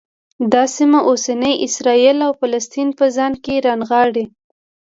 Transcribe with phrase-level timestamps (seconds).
[0.53, 4.25] دا سیمه اوسني اسرایل او فلسطین په ځان کې رانغاړي.